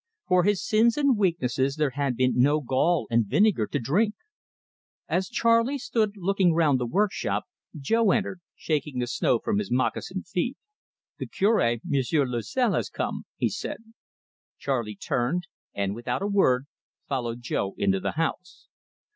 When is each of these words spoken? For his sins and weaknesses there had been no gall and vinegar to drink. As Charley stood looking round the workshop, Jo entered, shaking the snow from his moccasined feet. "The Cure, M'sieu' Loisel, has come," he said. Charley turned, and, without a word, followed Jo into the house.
For 0.27 0.45
his 0.45 0.65
sins 0.67 0.97
and 0.97 1.15
weaknesses 1.15 1.75
there 1.75 1.91
had 1.91 2.17
been 2.17 2.31
no 2.35 2.59
gall 2.59 3.05
and 3.11 3.27
vinegar 3.27 3.67
to 3.67 3.77
drink. 3.79 4.15
As 5.07 5.29
Charley 5.29 5.77
stood 5.77 6.13
looking 6.17 6.55
round 6.55 6.79
the 6.79 6.87
workshop, 6.87 7.43
Jo 7.77 8.09
entered, 8.09 8.41
shaking 8.55 8.97
the 8.97 9.05
snow 9.05 9.37
from 9.37 9.59
his 9.59 9.69
moccasined 9.69 10.25
feet. 10.25 10.57
"The 11.19 11.27
Cure, 11.27 11.77
M'sieu' 11.83 12.25
Loisel, 12.25 12.71
has 12.73 12.89
come," 12.89 13.25
he 13.37 13.47
said. 13.49 13.77
Charley 14.57 14.95
turned, 14.95 15.45
and, 15.71 15.93
without 15.93 16.23
a 16.23 16.27
word, 16.27 16.65
followed 17.07 17.41
Jo 17.43 17.75
into 17.77 17.99
the 17.99 18.13
house. 18.13 18.69